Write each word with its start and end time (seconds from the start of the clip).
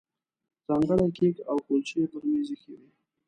ځانګړي 0.65 1.07
کیک 1.17 1.37
او 1.49 1.57
کولچې 1.65 1.95
یې 2.01 2.07
پر 2.11 2.23
مېز 2.29 2.47
ایښي 2.53 2.73
وو. 2.79 2.89